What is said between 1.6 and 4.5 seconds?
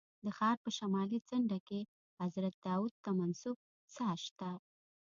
کې حضرت داود ته منسوب څاه شته.